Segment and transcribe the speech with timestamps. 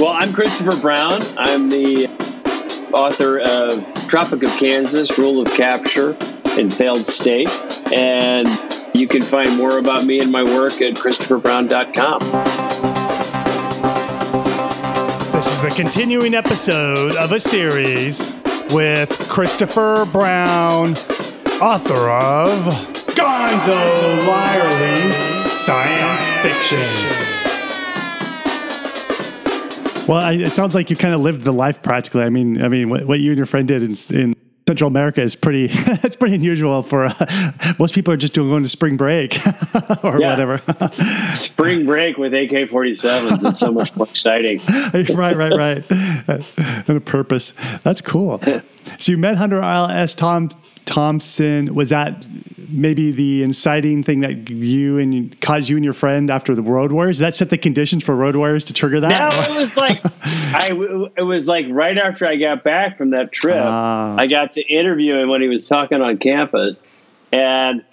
[0.00, 1.20] Well, I'm Christopher Brown.
[1.38, 2.08] I'm the
[2.92, 6.16] author of Tropic of Kansas, Rule of Capture,
[6.60, 7.48] and Failed State.
[7.92, 8.46] And
[8.94, 12.20] you can find more about me and my work at ChristopherBrown.com.
[15.32, 18.32] This is the continuing episode of a series
[18.72, 20.90] with Christopher Brown,
[21.62, 22.62] author of
[23.16, 27.26] Gonzo Wirely Science Fiction.
[30.06, 32.22] Well, I, it sounds like you kind of lived the life practically.
[32.22, 34.34] I mean, I mean, what, what you and your friend did in, in
[34.70, 35.68] Central America is pretty.
[36.02, 39.34] It's pretty unusual for uh, most people are just doing going to spring break
[40.04, 40.58] or whatever.
[41.34, 44.60] Spring break with AK 47s is so much more exciting.
[45.14, 45.84] right, right, right.
[46.88, 47.52] and a purpose.
[47.82, 48.40] That's cool.
[48.98, 50.14] So you met Hunter Isle S.
[50.14, 50.50] Tom
[50.84, 51.74] Thompson.
[51.74, 52.24] Was that
[52.72, 56.92] maybe the inciting thing that you and caused you and your friend after the Road
[56.92, 57.18] Warriors?
[57.18, 59.18] Did that set the conditions for Road Warriors to trigger that?
[59.18, 61.10] No, it was like I.
[61.16, 64.16] It was like right after I got back from that trip, Ah.
[64.16, 66.82] I got to interview him when he was talking on campus,
[67.32, 67.84] and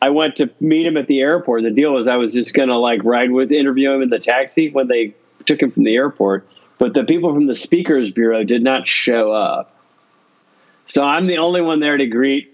[0.00, 1.62] I went to meet him at the airport.
[1.62, 4.70] The deal was I was just gonna like ride with interview him in the taxi
[4.70, 5.14] when they
[5.44, 6.48] took him from the airport,
[6.78, 9.74] but the people from the speakers bureau did not show up,
[10.86, 12.51] so I'm the only one there to greet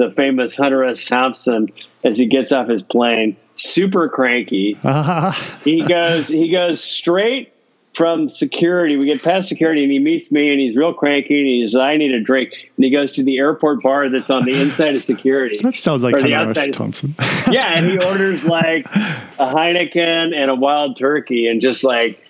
[0.00, 1.04] the famous Hunter S.
[1.04, 1.68] Thompson
[2.04, 4.78] as he gets off his plane, super cranky
[5.64, 7.52] he goes he goes straight
[7.94, 8.96] from security.
[8.96, 11.76] We get past security and he meets me and he's real cranky and he says,
[11.76, 12.52] I need a drink.
[12.76, 15.58] And he goes to the airport bar that's on the inside of security.
[15.58, 16.68] that sounds like Hunter S.
[16.76, 17.14] Thompson.
[17.50, 22.24] yeah, and he orders like a Heineken and a wild turkey and just like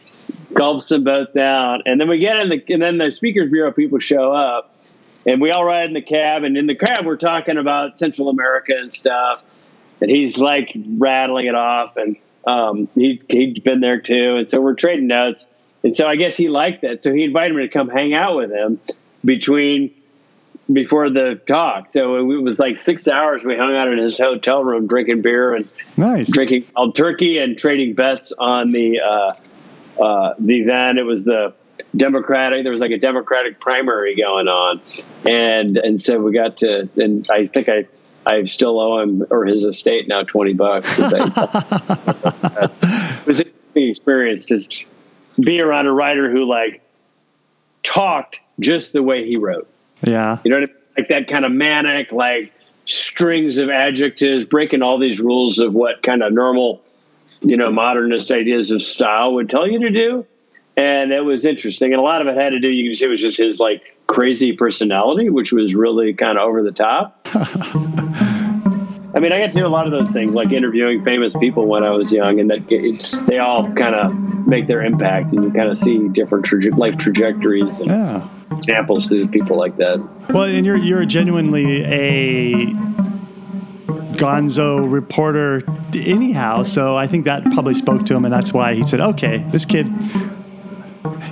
[0.55, 1.83] gulps them both down.
[1.87, 4.75] And then we get in the and then the speakers bureau people show up
[5.27, 8.29] and we all ride in the cab and in the cab we're talking about Central
[8.29, 9.43] America and stuff.
[10.01, 12.17] And he's like rattling it off and
[12.47, 14.37] um, he he'd been there too.
[14.37, 15.47] And so we're trading notes.
[15.83, 17.03] And so I guess he liked that.
[17.03, 18.81] So he invited me to come hang out with him
[19.25, 19.95] between
[20.73, 21.91] before the talk.
[21.91, 23.45] So it was like six hours.
[23.45, 26.31] We hung out in his hotel room drinking beer and Nice.
[26.33, 31.55] drinking wild turkey and trading bets on the uh, uh, the then it was the
[31.97, 32.63] Democratic.
[32.63, 34.81] There was like a Democratic primary going on,
[35.27, 36.89] and and so we got to.
[36.97, 37.87] And I think I
[38.27, 40.93] I still owe him or his estate now twenty bucks.
[40.99, 42.69] I-
[43.21, 44.87] it was an interesting experience just
[45.39, 46.83] be around a writer who like
[47.83, 49.69] talked just the way he wrote.
[50.07, 50.39] Yeah.
[50.45, 50.77] You know what I mean?
[50.99, 52.53] Like that kind of manic, like
[52.87, 56.83] strings of adjectives, breaking all these rules of what kind of normal,
[57.41, 60.27] you know, modernist ideas of style would tell you to do.
[60.81, 61.93] And it was interesting.
[61.93, 63.61] And a lot of it had to do, you can see it was just his
[63.61, 67.21] like crazy personality, which was really kind of over the top.
[69.13, 71.67] I mean, I got to do a lot of those things, like interviewing famous people
[71.67, 74.15] when I was young, and that it's, they all kind of
[74.47, 78.27] make their impact, and you kind of see different traje- life trajectories and Yeah.
[78.57, 79.99] examples through people like that.
[80.31, 82.67] Well, and you're you're genuinely a
[84.17, 85.61] Gonzo reporter,
[85.93, 86.63] anyhow.
[86.63, 89.65] So I think that probably spoke to him, and that's why he said, "Okay, this
[89.65, 89.91] kid."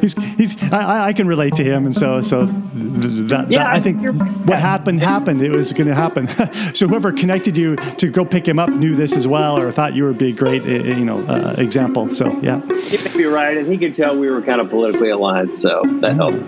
[0.01, 3.67] He's, he's I, I- I can relate to him, and so so that, Yeah, that-
[3.75, 4.01] I think
[4.49, 5.43] what happened happened.
[5.43, 6.29] It was going to happen.
[6.75, 9.95] so whoever connected you to go pick him up knew this as well, or thought
[9.95, 12.11] you would be a great, uh, you know, uh, example.
[12.11, 15.11] So yeah, He may be right, and he could tell we were kind of politically
[15.11, 16.43] aligned, so that helped.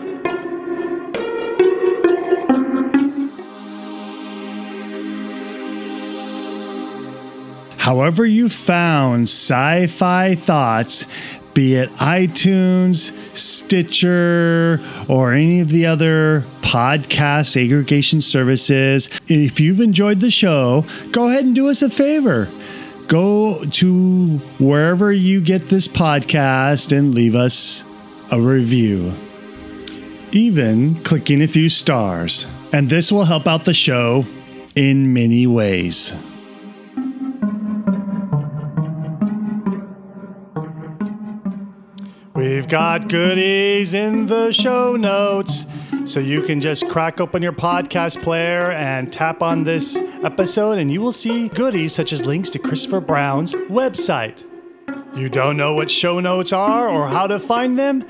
[7.78, 11.06] However, you found sci fi thoughts,
[11.60, 20.20] be it iTunes, Stitcher, or any of the other podcast aggregation services, if you've enjoyed
[20.20, 22.48] the show, go ahead and do us a favor.
[23.08, 27.84] Go to wherever you get this podcast and leave us
[28.32, 29.12] a review,
[30.32, 32.46] even clicking a few stars.
[32.72, 34.24] And this will help out the show
[34.74, 36.14] in many ways.
[42.60, 45.64] We've got goodies in the show notes.
[46.04, 50.92] So you can just crack open your podcast player and tap on this episode, and
[50.92, 54.44] you will see goodies such as links to Christopher Brown's website.
[55.14, 58.04] You don't know what show notes are or how to find them?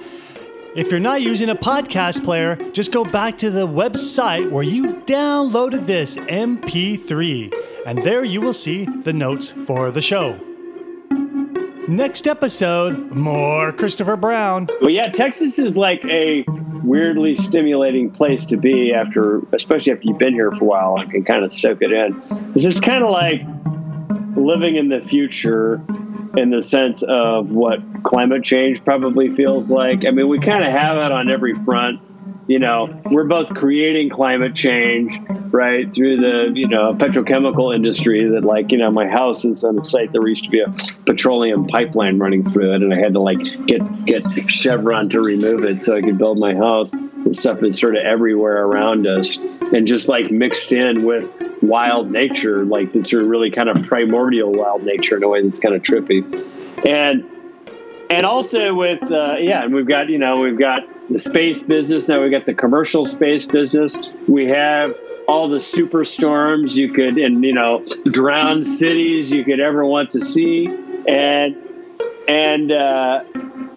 [0.74, 4.94] If you're not using a podcast player, just go back to the website where you
[5.06, 7.54] downloaded this MP3,
[7.86, 10.49] and there you will see the notes for the show.
[11.88, 14.68] Next episode, more Christopher Brown.
[14.80, 16.44] Well, yeah, Texas is like a
[16.84, 21.10] weirdly stimulating place to be after, especially after you've been here for a while and
[21.10, 22.12] can kind of soak it in.
[22.46, 23.42] Because it's kind of like
[24.36, 25.82] living in the future
[26.36, 30.06] in the sense of what climate change probably feels like.
[30.06, 32.00] I mean, we kind of have it on every front
[32.50, 35.16] you know, we're both creating climate change,
[35.52, 39.78] right, through the, you know, petrochemical industry that like, you know, my house is on
[39.78, 40.66] a site there used to be a
[41.06, 45.62] petroleum pipeline running through it and I had to like get get Chevron to remove
[45.62, 46.90] it so I could build my house.
[46.90, 49.36] The stuff is sort of everywhere around us
[49.72, 54.50] and just like mixed in with wild nature, like it's a really kind of primordial
[54.50, 56.24] wild nature in a way that's kind of trippy.
[56.84, 57.29] And
[58.10, 62.08] and also with uh, yeah, and we've got you know we've got the space business
[62.08, 62.20] now.
[62.20, 63.98] We've got the commercial space business.
[64.28, 64.96] We have
[65.28, 70.20] all the superstorms you could and you know drowned cities you could ever want to
[70.20, 70.66] see,
[71.06, 71.56] and
[72.28, 73.22] and uh,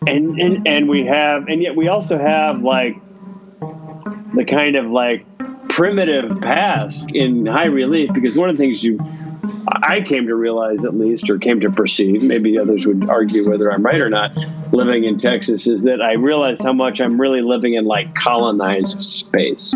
[0.08, 3.00] and and and we have and yet we also have like
[4.34, 5.26] the kind of like
[5.70, 8.98] primitive past in high relief because one of the things you
[9.84, 13.72] I came to realize, at least, or came to perceive, maybe others would argue whether
[13.72, 14.36] I'm right or not,
[14.72, 19.04] living in Texas, is that I realized how much I'm really living in like colonized
[19.04, 19.74] space.